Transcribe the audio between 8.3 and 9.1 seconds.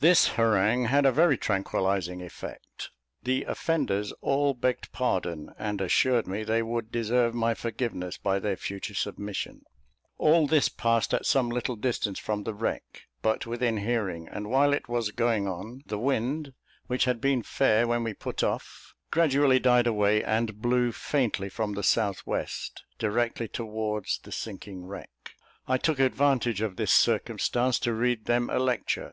their future